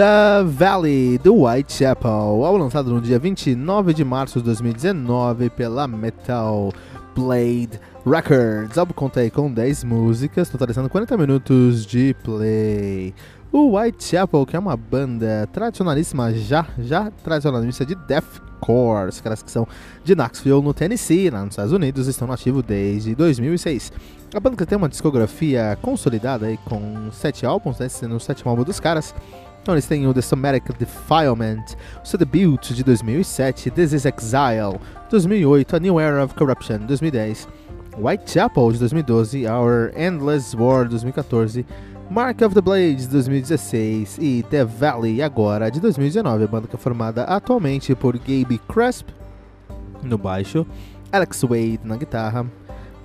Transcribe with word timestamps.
The 0.00 0.44
Valley 0.44 1.18
do 1.18 1.42
Whitechapel, 1.44 2.10
álbum 2.10 2.56
lançado 2.56 2.90
no 2.90 3.02
dia 3.02 3.18
29 3.18 3.92
de 3.92 4.02
março 4.02 4.38
de 4.38 4.46
2019 4.46 5.50
pela 5.50 5.86
Metal 5.86 6.72
Blade 7.14 7.78
Records. 8.06 8.78
O 8.78 8.80
álbum 8.80 8.94
conta 8.94 9.20
aí 9.20 9.30
com 9.30 9.52
10 9.52 9.84
músicas, 9.84 10.48
totalizando 10.48 10.88
40 10.88 11.18
minutos 11.18 11.84
de 11.84 12.16
play. 12.24 13.14
O 13.52 13.76
Whitechapel, 13.76 14.46
que 14.46 14.56
é 14.56 14.58
uma 14.58 14.74
banda 14.74 15.46
tradicionalíssima, 15.52 16.32
já, 16.32 16.66
já 16.78 17.10
tradicionalista 17.22 17.84
de 17.84 17.94
deathcore, 17.94 19.10
os 19.10 19.20
caras 19.20 19.42
que 19.42 19.50
são 19.50 19.68
de 20.02 20.14
Knoxville, 20.14 20.62
no 20.62 20.72
Tennessee, 20.72 21.28
lá 21.28 21.40
nos 21.44 21.52
Estados 21.52 21.72
Unidos, 21.74 22.06
estão 22.06 22.26
no 22.26 22.32
ativo 22.32 22.62
desde 22.62 23.14
2006. 23.14 23.92
A 24.34 24.40
banda 24.40 24.64
tem 24.64 24.78
uma 24.78 24.88
discografia 24.88 25.76
consolidada 25.82 26.46
aí 26.46 26.56
com 26.64 27.10
7 27.12 27.44
álbuns, 27.44 27.78
né, 27.78 27.88
sendo 27.90 28.16
o 28.16 28.20
sétimo 28.20 28.50
álbum 28.50 28.64
dos 28.64 28.80
caras. 28.80 29.14
Então 29.62 29.74
eles 29.74 29.86
têm 29.86 30.06
o 30.06 30.14
The 30.14 30.22
Somatic 30.22 30.72
Defilement, 30.78 31.64
o 32.02 32.06
seu 32.06 32.18
debut 32.18 32.72
de 32.72 32.82
2007, 32.82 33.70
This 33.70 33.92
Is 33.92 34.06
Exile, 34.06 34.80
2008, 35.10 35.76
A 35.76 35.78
New 35.78 36.00
Era 36.00 36.24
of 36.24 36.34
Corruption, 36.34 36.78
2010, 36.86 37.46
Whitechapel 37.98 38.72
de 38.72 38.78
2012, 38.78 39.46
Our 39.46 39.92
Endless 39.94 40.56
War 40.56 40.88
2014, 40.88 41.66
Mark 42.10 42.42
of 42.42 42.54
the 42.54 42.60
Blades 42.62 43.06
2016 43.06 44.18
e 44.18 44.42
The 44.48 44.64
Valley 44.64 45.22
agora 45.22 45.70
de 45.70 45.78
2019, 45.78 46.44
a 46.44 46.46
banda 46.46 46.66
que 46.66 46.74
é 46.74 46.78
formada 46.78 47.24
atualmente 47.24 47.94
por 47.94 48.16
Gabe 48.16 48.58
Cresp 48.66 49.08
no 50.02 50.16
baixo, 50.16 50.66
Alex 51.12 51.42
Wade 51.44 51.80
na 51.84 51.96
guitarra, 51.96 52.46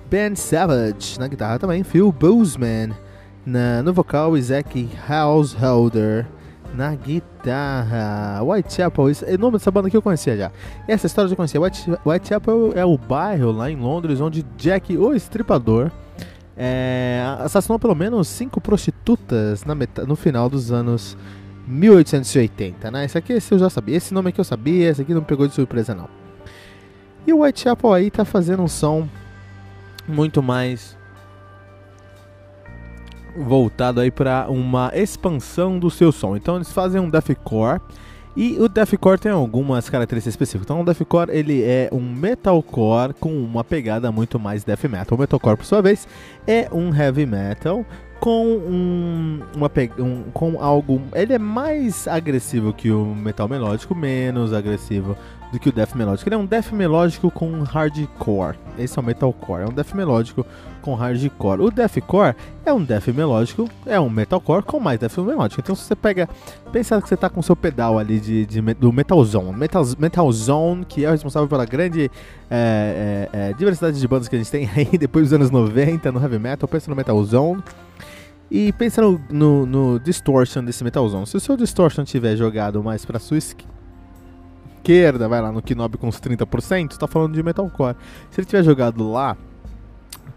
Ben 0.08 0.34
Savage 0.34 1.20
na 1.20 1.28
guitarra 1.28 1.58
também, 1.58 1.84
Phil 1.84 2.10
Bozeman 2.10 2.96
na, 3.44 3.82
no 3.82 3.92
vocal, 3.92 4.36
Isaac 4.36 4.88
Householder 5.08 6.26
na 6.74 6.94
guitarra. 6.94 8.42
Whitechapel, 8.42 9.10
esse, 9.10 9.24
o 9.24 9.38
nome 9.38 9.58
dessa 9.58 9.70
banda 9.70 9.90
que 9.90 9.96
eu 9.96 10.02
conhecia 10.02 10.36
já. 10.36 10.52
Essa 10.86 11.06
história 11.06 11.26
eu 11.26 11.30
já 11.30 11.36
conhecia. 11.36 11.60
White, 11.60 11.90
Whitechapel 12.04 12.72
é 12.74 12.84
o 12.84 12.96
bairro 12.96 13.52
lá 13.52 13.70
em 13.70 13.76
Londres 13.76 14.20
onde 14.20 14.42
Jack, 14.56 14.96
o 14.96 15.14
estripador, 15.14 15.90
é, 16.56 17.22
assassinou 17.40 17.78
pelo 17.78 17.94
menos 17.94 18.28
cinco 18.28 18.60
prostitutas 18.60 19.64
na 19.64 19.74
no 20.06 20.16
final 20.16 20.48
dos 20.48 20.72
anos 20.72 21.16
1880, 21.66 22.90
né? 22.90 23.04
Esse 23.04 23.18
aqui 23.18 23.32
esse 23.32 23.52
eu 23.52 23.58
já 23.58 23.68
sabia. 23.68 23.96
Esse 23.96 24.14
nome 24.14 24.30
aqui 24.30 24.40
eu 24.40 24.44
sabia, 24.44 24.90
esse 24.90 25.02
aqui 25.02 25.12
não 25.12 25.22
pegou 25.22 25.46
de 25.46 25.54
surpresa 25.54 25.94
não. 25.94 26.08
E 27.26 27.32
o 27.32 27.40
Whitechapel 27.40 27.92
aí 27.92 28.10
tá 28.10 28.24
fazendo 28.24 28.62
um 28.62 28.68
som 28.68 29.08
muito 30.08 30.42
mais 30.42 30.95
voltado 33.36 34.00
aí 34.00 34.10
para 34.10 34.46
uma 34.48 34.90
expansão 34.94 35.78
do 35.78 35.90
seu 35.90 36.12
som. 36.12 36.36
Então 36.36 36.56
eles 36.56 36.72
fazem 36.72 37.00
um 37.00 37.08
deathcore 37.08 37.80
e 38.36 38.58
o 38.60 38.68
deathcore 38.68 39.18
tem 39.18 39.32
algumas 39.32 39.88
características 39.88 40.34
específicas. 40.34 40.66
Então 40.66 40.80
o 40.80 40.84
deathcore 40.84 41.30
ele 41.30 41.62
é 41.62 41.88
um 41.92 42.00
metalcore 42.00 43.14
com 43.14 43.30
uma 43.30 43.64
pegada 43.64 44.12
muito 44.12 44.38
mais 44.38 44.64
death 44.64 44.84
metal. 44.84 45.16
O 45.16 45.20
metalcore 45.20 45.56
por 45.56 45.64
sua 45.64 45.80
vez 45.80 46.06
é 46.46 46.68
um 46.72 46.94
heavy 46.94 47.24
metal 47.24 47.84
com 48.20 48.46
um, 48.46 49.40
uma 49.54 49.70
um, 49.98 50.22
com 50.32 50.60
algo 50.60 51.02
ele 51.14 51.34
é 51.34 51.38
mais 51.38 52.08
agressivo 52.08 52.72
que 52.72 52.90
o 52.90 53.04
metal 53.04 53.48
melódico, 53.48 53.94
menos 53.94 54.52
agressivo 54.52 55.16
do 55.52 55.58
que 55.58 55.68
o 55.68 55.72
death 55.72 55.94
melódico. 55.94 56.28
Ele 56.28 56.34
é 56.34 56.38
um 56.38 56.46
death 56.46 56.72
melódico 56.72 57.30
com 57.30 57.62
hardcore. 57.62 58.56
Esse 58.78 58.98
é 58.98 59.02
o 59.02 59.04
metalcore, 59.04 59.62
é 59.62 59.66
um 59.66 59.72
death 59.72 59.94
melódico 59.94 60.46
com 60.82 60.94
hardcore. 60.94 61.60
O 61.60 61.70
deathcore 61.70 62.34
é 62.64 62.72
um 62.72 62.82
death 62.82 63.08
melódico, 63.08 63.68
é 63.84 63.98
um 63.98 64.08
metalcore 64.08 64.62
com 64.62 64.78
mais 64.78 64.98
death 64.98 65.18
melódico. 65.18 65.60
Então 65.60 65.74
se 65.74 65.82
você 65.82 65.96
pega, 65.96 66.28
pensa 66.72 67.00
que 67.00 67.08
você 67.08 67.14
está 67.14 67.28
com 67.28 67.42
seu 67.42 67.56
pedal 67.56 67.98
ali 67.98 68.20
de, 68.20 68.46
de, 68.46 68.60
do 68.74 68.92
Metal 68.92 69.22
Zone, 69.24 69.52
Metal, 69.98 70.32
Zone, 70.32 70.84
que 70.84 71.04
é 71.04 71.08
o 71.08 71.12
responsável 71.12 71.48
pela 71.48 71.64
grande 71.64 72.10
é, 72.50 73.28
é, 73.32 73.50
é, 73.50 73.52
diversidade 73.54 73.98
de 73.98 74.08
bandas 74.08 74.28
que 74.28 74.36
a 74.36 74.38
gente 74.38 74.50
tem 74.50 74.68
aí 74.74 74.98
depois 74.98 75.26
dos 75.26 75.32
anos 75.32 75.50
90 75.50 76.12
no 76.12 76.20
heavy 76.20 76.38
metal, 76.38 76.68
pensa 76.68 76.90
no 76.90 76.96
Metal 76.96 77.24
Zone. 77.24 77.62
E 78.48 78.72
pensa 78.74 79.02
no, 79.02 79.20
no, 79.28 79.66
no 79.66 79.98
distortion 79.98 80.62
desse 80.62 80.84
Metal 80.84 81.08
Zone. 81.08 81.26
Se 81.26 81.36
o 81.36 81.40
seu 81.40 81.56
distortion 81.56 82.04
tiver 82.04 82.36
jogado 82.36 82.80
mais 82.80 83.04
para 83.04 83.18
sua 83.18 83.38
vai 85.28 85.40
lá 85.40 85.50
no 85.50 85.60
Knob 85.60 85.96
com 85.98 86.08
uns 86.08 86.20
30%, 86.20 86.92
está 86.92 87.06
falando 87.06 87.34
de 87.34 87.42
metalcore. 87.42 87.96
Se 88.30 88.40
ele 88.40 88.46
tiver 88.46 88.62
jogado 88.62 89.10
lá 89.10 89.36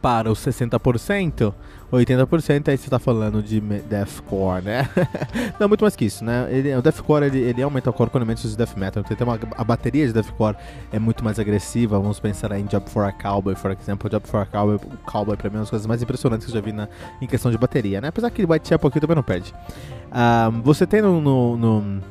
para 0.02 0.32
os 0.32 0.40
60%, 0.40 1.54
80%, 1.92 2.70
aí 2.70 2.78
você 2.78 2.86
está 2.86 3.00
falando 3.00 3.42
de 3.42 3.60
deathcore, 3.60 4.64
né? 4.64 4.90
Não, 5.60 5.68
muito 5.68 5.82
mais 5.82 5.96
que 5.96 6.06
isso, 6.06 6.24
né? 6.24 6.48
Ele, 6.50 6.74
o 6.76 6.82
deathcore 6.82 7.26
ele, 7.26 7.40
ele 7.40 7.62
é 7.62 7.68
um 7.68 7.72
metalcore 7.72 8.10
com 8.10 8.18
elementos 8.18 8.50
de 8.50 8.56
death 8.56 8.78
metal. 8.78 9.04
Então, 9.04 9.18
tem 9.18 9.28
uma, 9.28 9.40
a 9.58 9.64
bateria 9.64 10.08
de 10.08 10.14
deathcore 10.14 10.56
é 10.92 11.00
muito 11.00 11.24
mais 11.24 11.40
agressiva. 11.40 12.00
Vamos 12.00 12.20
pensar 12.20 12.52
em 12.58 12.66
Job 12.66 12.90
for 12.90 13.06
a 13.06 13.12
Cowboy, 13.12 13.56
por 13.56 13.72
exemplo. 13.72 14.10
Job 14.10 14.28
for 14.28 14.42
a 14.42 14.46
Cowboy, 14.46 14.80
Cowboy 15.06 15.36
para 15.36 15.50
mim 15.50 15.56
é 15.56 15.58
uma 15.58 15.64
das 15.64 15.70
coisas 15.70 15.88
mais 15.88 16.02
impressionantes 16.02 16.46
que 16.46 16.52
eu 16.52 16.56
já 16.56 16.62
vi 16.62 16.72
na, 16.72 16.88
em 17.22 17.28
questão 17.28 17.52
de 17.52 17.58
bateria, 17.58 18.00
né? 18.00 18.10
Apesar 18.10 18.30
que 18.30 18.46
Whitechapel 18.46 18.88
aqui 18.88 19.00
também 19.00 19.16
não 19.16 19.24
perde. 19.24 19.54
Um, 20.12 20.62
você 20.62 20.88
tem 20.88 21.02
no, 21.02 21.19
no, 21.19 21.57
no 21.57 22.02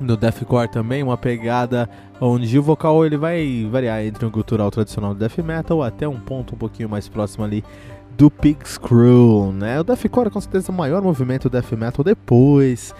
no 0.00 0.16
deathcore 0.16 0.68
também 0.68 1.02
uma 1.02 1.16
pegada 1.16 1.88
onde 2.20 2.58
o 2.58 2.62
vocal 2.62 3.04
ele 3.04 3.16
vai 3.16 3.68
variar 3.70 4.02
entre 4.02 4.24
um 4.24 4.30
cultural 4.30 4.70
tradicional 4.70 5.12
do 5.12 5.20
death 5.20 5.38
metal 5.38 5.82
até 5.82 6.08
um 6.08 6.18
ponto 6.18 6.54
um 6.54 6.58
pouquinho 6.58 6.88
mais 6.88 7.08
próximo 7.08 7.44
ali 7.44 7.62
do 8.16 8.30
Pig's 8.30 8.76
Crew, 8.76 9.52
né? 9.52 9.80
O 9.80 9.84
deathcore 9.84 10.28
é 10.28 10.30
com 10.30 10.40
certeza 10.40 10.72
o 10.72 10.74
maior 10.74 11.02
movimento 11.02 11.48
death 11.48 11.72
metal 11.72 12.04
depois 12.04 12.94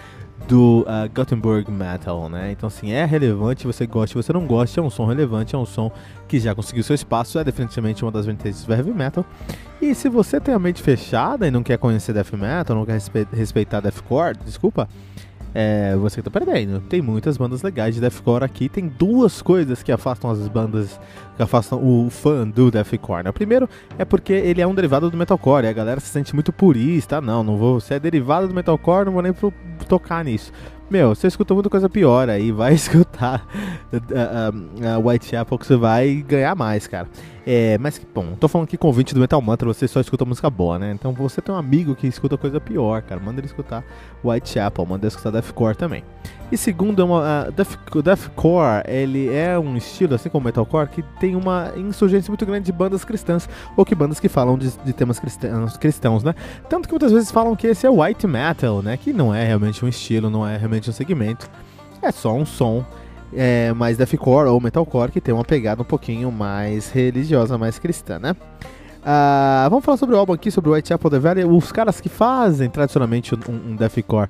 do 0.47 0.81
uh, 0.81 1.09
Gothenburg 1.13 1.69
Metal, 1.71 2.29
né? 2.29 2.51
Então 2.51 2.67
assim, 2.67 2.91
é 2.91 3.05
relevante, 3.05 3.67
você 3.67 3.85
gosta, 3.85 4.21
você 4.21 4.33
não 4.33 4.45
gosta, 4.45 4.79
é 4.79 4.83
um 4.83 4.89
som 4.89 5.05
relevante, 5.05 5.55
é 5.55 5.57
um 5.57 5.65
som 5.65 5.91
que 6.27 6.39
já 6.39 6.55
conseguiu 6.55 6.83
seu 6.83 6.95
espaço, 6.95 7.37
é 7.37 7.43
definitivamente 7.43 8.03
uma 8.03 8.11
das 8.11 8.25
vertentes 8.25 8.63
do 8.63 8.73
heavy 8.73 8.91
metal. 8.91 9.25
E 9.81 9.93
se 9.93 10.09
você 10.09 10.39
tem 10.39 10.53
a 10.53 10.59
mente 10.59 10.81
fechada 10.81 11.47
e 11.47 11.51
não 11.51 11.63
quer 11.63 11.77
conhecer 11.77 12.13
death 12.13 12.33
metal, 12.33 12.75
não 12.75 12.85
quer 12.85 12.99
respeitar 13.33 13.79
deathcore, 13.79 14.37
desculpa, 14.43 14.87
é, 15.53 15.95
você 15.95 16.21
que 16.21 16.29
tá 16.29 16.31
perdendo. 16.31 16.79
Tem 16.81 17.01
muitas 17.01 17.37
bandas 17.37 17.61
legais 17.61 17.95
de 17.95 18.01
deathcore 18.01 18.43
aqui. 18.43 18.69
Tem 18.69 18.87
duas 18.87 19.41
coisas 19.41 19.83
que 19.83 19.91
afastam 19.91 20.29
as 20.29 20.47
bandas, 20.47 20.99
que 21.35 21.43
afastam 21.43 21.79
o 21.83 22.09
fã 22.09 22.47
do 22.47 22.71
deathcore. 22.71 23.23
Né? 23.23 23.29
O 23.29 23.33
primeiro 23.33 23.69
é 23.97 24.05
porque 24.05 24.33
ele 24.33 24.61
é 24.61 24.67
um 24.67 24.73
derivado 24.73 25.09
do 25.09 25.17
metalcore. 25.17 25.67
A 25.67 25.73
galera 25.73 25.99
se 25.99 26.07
sente 26.07 26.33
muito 26.33 26.53
purista. 26.53 27.17
Ah, 27.17 27.21
não, 27.21 27.43
não 27.43 27.57
vou. 27.57 27.79
Se 27.79 27.93
é 27.93 27.99
derivado 27.99 28.47
do 28.47 28.53
metalcore, 28.53 29.05
não 29.05 29.13
vou 29.13 29.21
nem 29.21 29.33
tocar 29.87 30.23
nisso. 30.23 30.51
Meu, 30.91 31.15
você 31.15 31.27
escutou 31.27 31.55
muita 31.55 31.69
coisa 31.69 31.87
pior 31.87 32.29
aí, 32.29 32.51
vai 32.51 32.73
escutar 32.73 33.47
uh, 33.93 33.95
uh, 33.95 34.99
uh, 34.99 35.07
Whitechapel 35.07 35.57
que 35.57 35.65
você 35.65 35.77
vai 35.77 36.15
ganhar 36.15 36.53
mais, 36.53 36.85
cara. 36.85 37.07
É, 37.47 37.77
mas, 37.77 37.99
bom, 38.13 38.35
tô 38.37 38.49
falando 38.49 38.67
aqui 38.67 38.77
com 38.77 38.87
o 38.87 38.89
ouvinte 38.89 39.13
do 39.13 39.19
Metal 39.21 39.41
Mantra, 39.41 39.65
você 39.65 39.87
só 39.87 40.01
escuta 40.01 40.25
música 40.25 40.49
boa, 40.49 40.77
né? 40.77 40.91
Então 40.91 41.13
você 41.13 41.41
tem 41.41 41.55
um 41.55 41.57
amigo 41.57 41.95
que 41.95 42.07
escuta 42.07 42.37
coisa 42.37 42.59
pior, 42.59 43.01
cara. 43.01 43.21
Manda 43.21 43.39
ele 43.39 43.47
escutar 43.47 43.83
Whitechapel, 44.23 44.85
manda 44.85 45.05
ele 45.05 45.07
escutar 45.07 45.31
Deathcore 45.31 45.75
também. 45.75 46.03
E 46.51 46.57
segundo, 46.57 47.01
é 47.01 47.05
uma, 47.05 47.47
uh, 47.47 47.51
Death, 47.53 47.77
Deathcore, 48.03 48.83
ele 48.85 49.33
é 49.33 49.57
um 49.57 49.77
estilo, 49.77 50.15
assim 50.15 50.29
como 50.29 50.45
Metalcore, 50.45 50.89
que 50.89 51.01
tem 51.17 51.33
uma 51.33 51.71
insurgência 51.77 52.29
muito 52.29 52.45
grande 52.45 52.65
de 52.65 52.73
bandas 52.73 53.05
cristãs, 53.05 53.47
ou 53.77 53.85
que 53.85 53.95
bandas 53.95 54.19
que 54.19 54.27
falam 54.27 54.57
de, 54.57 54.69
de 54.83 54.91
temas 54.91 55.17
cristãos, 55.17 55.77
cristãos, 55.77 56.23
né? 56.23 56.35
Tanto 56.69 56.89
que 56.89 56.93
muitas 56.93 57.13
vezes 57.13 57.31
falam 57.31 57.55
que 57.55 57.67
esse 57.67 57.87
é 57.87 57.89
White 57.89 58.27
Metal, 58.27 58.81
né? 58.81 58.97
Que 58.97 59.13
não 59.13 59.33
é 59.33 59.45
realmente 59.45 59.83
um 59.83 59.87
estilo, 59.87 60.29
não 60.29 60.45
é 60.45 60.57
realmente 60.57 60.80
um 60.89 60.93
segmento. 60.93 61.49
É 62.01 62.11
só 62.11 62.33
um 62.33 62.45
som 62.45 62.85
é, 63.33 63.71
mais 63.73 63.97
deathcore 63.97 64.47
ou 64.47 64.59
metalcore 64.59 65.11
que 65.11 65.21
tem 65.21 65.33
uma 65.33 65.45
pegada 65.45 65.81
um 65.81 65.85
pouquinho 65.85 66.31
mais 66.31 66.91
religiosa, 66.91 67.57
mais 67.57 67.79
cristã, 67.79 68.19
né? 68.19 68.35
Uh, 69.01 69.67
vamos 69.69 69.83
falar 69.83 69.97
sobre 69.97 70.15
o 70.15 70.19
álbum 70.19 70.33
aqui, 70.33 70.51
sobre 70.51 70.69
o 70.69 70.73
Whitechapel 70.73 71.09
The 71.09 71.19
Valley. 71.19 71.45
Os 71.45 71.71
caras 71.71 71.99
que 71.99 72.09
fazem 72.09 72.69
tradicionalmente 72.69 73.33
um, 73.33 73.71
um 73.71 73.75
deathcore, 73.75 74.29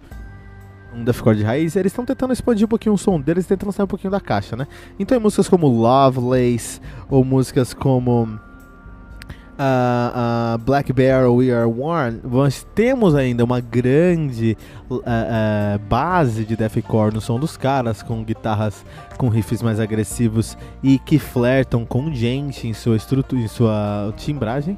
um 0.93 1.03
deathcore 1.03 1.35
de 1.37 1.43
raiz, 1.43 1.75
eles 1.75 1.91
estão 1.91 2.05
tentando 2.05 2.31
expandir 2.31 2.65
um 2.65 2.69
pouquinho 2.69 2.95
o 2.95 2.97
som 2.97 3.19
deles, 3.19 3.45
tentando 3.45 3.71
sair 3.73 3.83
um 3.83 3.87
pouquinho 3.87 4.11
da 4.11 4.19
caixa, 4.19 4.55
né? 4.55 4.67
Então, 4.97 5.19
músicas 5.19 5.49
como 5.49 5.67
Lovelace 5.67 6.79
ou 7.09 7.23
músicas 7.25 7.73
como 7.73 8.39
uh, 9.61 10.55
uh, 10.55 10.57
Black 10.57 10.91
Bear 10.91 11.31
We 11.31 11.51
Are 11.51 11.69
One, 11.69 12.21
nós 12.23 12.65
temos 12.73 13.13
ainda 13.13 13.43
uma 13.43 13.59
grande 13.59 14.57
uh, 14.89 14.99
base 15.87 16.43
de 16.43 16.55
deathcore 16.55 17.13
no 17.13 17.21
som 17.21 17.39
dos 17.39 17.55
caras, 17.55 18.01
com 18.01 18.23
guitarras 18.23 18.83
com 19.17 19.29
riffs 19.29 19.61
mais 19.61 19.79
agressivos 19.79 20.57
e 20.81 20.97
que 20.97 21.19
flertam 21.19 21.85
com 21.85 22.11
gente 22.11 22.67
em 22.67 22.73
sua 22.73 22.95
estrutura, 22.95 23.41
em 23.41 23.47
sua 23.47 24.13
timbragem 24.17 24.77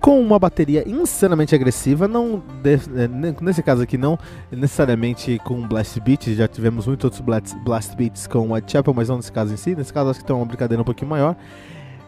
com 0.00 0.20
uma 0.20 0.38
bateria 0.38 0.88
insanamente 0.88 1.52
agressiva, 1.54 2.06
não 2.06 2.40
eh, 2.64 3.08
nesse 3.40 3.60
caso 3.60 3.82
aqui 3.82 3.98
não 3.98 4.16
necessariamente 4.52 5.40
com 5.42 5.66
blast 5.66 5.98
beats, 5.98 6.36
já 6.36 6.46
tivemos 6.46 6.86
muitos 6.86 7.04
outros 7.06 7.20
blast, 7.20 7.56
blast 7.64 7.96
beats 7.96 8.26
com 8.26 8.52
Whitechapel, 8.52 8.94
mas 8.94 9.08
não 9.08 9.16
nesse 9.16 9.32
caso 9.32 9.52
em 9.52 9.56
si, 9.56 9.74
nesse 9.74 9.92
caso 9.92 10.10
acho 10.10 10.20
que 10.20 10.26
tem 10.26 10.36
uma 10.36 10.44
brincadeira 10.44 10.80
um 10.80 10.84
pouquinho 10.84 11.10
maior, 11.10 11.34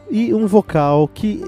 e 0.08 0.32
um 0.32 0.46
vocal 0.46 1.08
que 1.08 1.42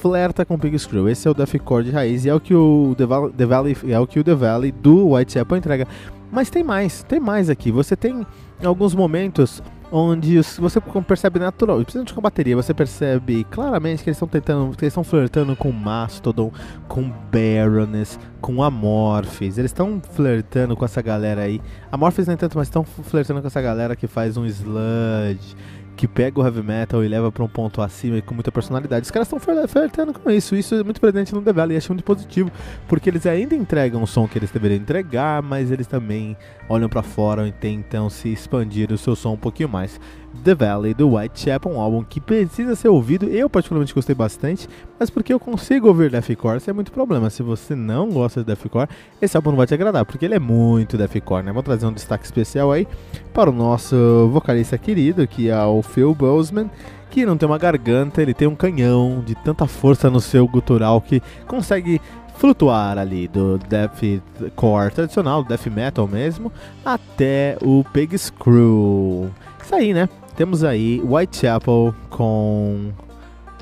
flerta 0.00 0.44
com 0.44 0.56
Big 0.56 0.78
Screw. 0.78 1.08
Esse 1.08 1.28
é 1.28 1.30
o 1.30 1.34
deathcore 1.34 1.84
de 1.84 1.90
raiz 1.90 2.24
e 2.24 2.28
é 2.28 2.34
o 2.34 2.40
que 2.40 2.54
o 2.54 2.94
The 2.96 3.06
Valley, 3.06 3.32
The 3.32 3.46
Valley 3.46 3.76
é 3.88 4.00
o 4.00 4.06
que 4.06 4.18
o 4.18 4.24
The 4.24 4.34
Valley 4.34 4.72
do 4.72 5.12
Whitechapel 5.12 5.58
entrega. 5.58 5.86
Mas 6.32 6.48
tem 6.48 6.62
mais, 6.62 7.02
tem 7.02 7.20
mais 7.20 7.50
aqui. 7.50 7.70
Você 7.70 7.94
tem 7.94 8.26
alguns 8.62 8.94
momentos 8.94 9.62
onde 9.92 10.40
você 10.58 10.80
percebe 10.80 11.40
natural, 11.40 11.78
principalmente 11.78 12.14
com 12.14 12.20
a 12.20 12.22
bateria, 12.22 12.54
você 12.54 12.72
percebe 12.72 13.44
claramente 13.50 14.04
que 14.04 14.08
eles 14.08 14.16
estão 14.16 14.28
tentando, 14.28 14.76
que 14.76 14.84
eles 14.84 14.92
estão 14.92 15.02
flertando 15.02 15.56
com 15.56 15.72
Mastodon, 15.72 16.52
com 16.86 17.10
Baroness, 17.32 18.18
com 18.40 18.62
Amorphis. 18.62 19.58
Eles 19.58 19.70
estão 19.70 20.00
flertando 20.12 20.76
com 20.76 20.84
essa 20.84 21.02
galera 21.02 21.42
aí. 21.42 21.60
Amorphis 21.90 22.28
nem 22.28 22.36
tanto, 22.36 22.56
mas 22.56 22.68
estão 22.68 22.84
flertando 22.84 23.40
com 23.40 23.48
essa 23.48 23.60
galera 23.60 23.96
que 23.96 24.06
faz 24.06 24.36
um 24.36 24.46
sludge 24.46 25.56
que 26.00 26.08
pega 26.08 26.40
o 26.40 26.42
heavy 26.42 26.62
metal 26.62 27.04
e 27.04 27.08
leva 27.08 27.30
para 27.30 27.44
um 27.44 27.48
ponto 27.48 27.82
acima 27.82 28.16
e 28.16 28.22
com 28.22 28.32
muita 28.32 28.50
personalidade. 28.50 29.04
Os 29.04 29.10
caras 29.10 29.30
estão 29.30 29.38
flertando 29.68 30.14
com 30.14 30.30
isso. 30.30 30.56
Isso 30.56 30.74
é 30.74 30.82
muito 30.82 30.98
presente 30.98 31.34
no 31.34 31.42
The 31.42 31.52
Valley 31.52 31.74
e 31.74 31.76
acho 31.76 31.92
muito 31.92 32.02
positivo, 32.02 32.50
porque 32.88 33.10
eles 33.10 33.26
ainda 33.26 33.54
entregam 33.54 34.02
o 34.02 34.06
som 34.06 34.26
que 34.26 34.38
eles 34.38 34.50
deveriam 34.50 34.80
entregar, 34.80 35.42
mas 35.42 35.70
eles 35.70 35.86
também 35.86 36.38
olham 36.70 36.88
para 36.88 37.02
fora 37.02 37.46
e 37.46 37.52
tentam 37.52 38.08
se 38.08 38.32
expandir 38.32 38.90
o 38.90 38.96
seu 38.96 39.14
som 39.14 39.34
um 39.34 39.36
pouquinho 39.36 39.68
mais. 39.68 40.00
The 40.44 40.54
Valley 40.54 40.94
do 40.94 41.14
Whitechapel, 41.14 41.72
um 41.72 41.80
álbum 41.80 42.02
que 42.02 42.20
precisa 42.20 42.74
ser 42.74 42.88
ouvido. 42.88 43.26
Eu 43.26 43.50
particularmente 43.50 43.94
gostei 43.94 44.14
bastante, 44.14 44.68
mas 44.98 45.10
porque 45.10 45.32
eu 45.32 45.40
consigo 45.40 45.88
ouvir 45.88 46.10
deathcore, 46.10 46.58
isso 46.58 46.70
é 46.70 46.72
muito 46.72 46.92
problema. 46.92 47.28
Se 47.30 47.42
você 47.42 47.74
não 47.74 48.08
gosta 48.10 48.40
de 48.40 48.46
deathcore, 48.46 48.88
esse 49.20 49.36
álbum 49.36 49.50
não 49.50 49.56
vai 49.56 49.66
te 49.66 49.74
agradar, 49.74 50.04
porque 50.04 50.24
ele 50.24 50.34
é 50.34 50.38
muito 50.38 50.96
deathcore, 50.96 51.44
né? 51.44 51.52
Vou 51.52 51.62
trazer 51.62 51.86
um 51.86 51.92
destaque 51.92 52.24
especial 52.24 52.72
aí 52.72 52.86
para 53.34 53.50
o 53.50 53.52
nosso 53.52 54.30
vocalista 54.32 54.78
querido, 54.78 55.26
que 55.26 55.50
é 55.50 55.64
o 55.64 55.82
Phil 55.82 56.14
Boseman, 56.14 56.70
que 57.10 57.26
não 57.26 57.36
tem 57.36 57.48
uma 57.48 57.58
garganta, 57.58 58.22
ele 58.22 58.32
tem 58.32 58.46
um 58.46 58.54
canhão 58.54 59.22
de 59.26 59.34
tanta 59.34 59.66
força 59.66 60.08
no 60.08 60.20
seu 60.20 60.46
gutural 60.46 61.00
que 61.00 61.20
consegue 61.46 62.00
flutuar 62.36 62.96
ali 62.96 63.28
do 63.28 63.58
deathcore 63.58 64.90
tradicional, 64.94 65.44
death 65.44 65.66
metal 65.66 66.08
mesmo, 66.08 66.50
até 66.82 67.58
o 67.60 67.84
Pig 67.92 68.16
Screw. 68.16 69.30
Isso 69.62 69.74
aí, 69.74 69.92
né? 69.92 70.08
Temos 70.36 70.64
aí 70.64 71.02
Whitechapel 71.04 71.94
com 72.08 72.92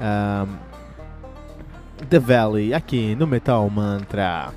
um, 0.00 0.46
The 2.08 2.18
Valley 2.18 2.72
aqui 2.72 3.14
no 3.16 3.26
Metal 3.26 3.68
Mantra. 3.68 4.50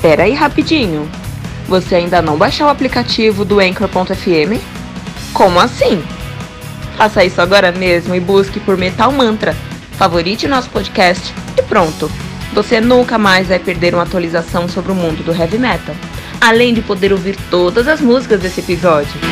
Pera 0.00 0.24
aí 0.24 0.34
rapidinho. 0.34 1.08
Você 1.68 1.94
ainda 1.94 2.20
não 2.20 2.36
baixou 2.36 2.66
o 2.66 2.70
aplicativo 2.70 3.44
do 3.44 3.60
Anchor.fm? 3.60 4.60
Como 5.32 5.60
assim? 5.60 6.02
Faça 6.96 7.24
isso 7.24 7.40
agora 7.40 7.70
mesmo 7.70 8.14
e 8.14 8.20
busque 8.20 8.58
por 8.58 8.76
Metal 8.76 9.12
Mantra 9.12 9.54
favorite 10.02 10.48
nosso 10.48 10.68
podcast 10.70 11.32
e 11.56 11.62
pronto. 11.62 12.10
Você 12.54 12.80
nunca 12.80 13.16
mais 13.18 13.46
vai 13.46 13.60
perder 13.60 13.94
uma 13.94 14.02
atualização 14.02 14.68
sobre 14.68 14.90
o 14.90 14.96
mundo 14.96 15.22
do 15.22 15.32
heavy 15.32 15.58
metal, 15.58 15.94
além 16.40 16.74
de 16.74 16.82
poder 16.82 17.12
ouvir 17.12 17.36
todas 17.48 17.86
as 17.86 18.00
músicas 18.00 18.40
desse 18.40 18.58
episódio. 18.58 19.31